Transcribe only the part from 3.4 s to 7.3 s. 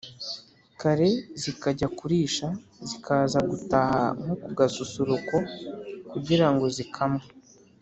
gutaha nko ku gasusuruko kugira ngo zikamwe.